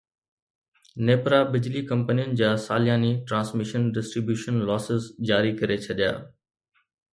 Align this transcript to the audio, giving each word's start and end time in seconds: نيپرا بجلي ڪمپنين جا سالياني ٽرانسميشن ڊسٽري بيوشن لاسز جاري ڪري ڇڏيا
نيپرا 1.09 1.41
بجلي 1.55 1.83
ڪمپنين 1.91 2.33
جا 2.41 2.49
سالياني 2.63 3.13
ٽرانسميشن 3.27 3.87
ڊسٽري 3.99 4.25
بيوشن 4.33 4.59
لاسز 4.73 5.09
جاري 5.33 5.55
ڪري 5.63 5.81
ڇڏيا 5.87 6.11